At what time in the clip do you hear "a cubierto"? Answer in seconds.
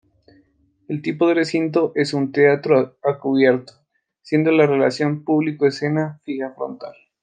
3.03-3.73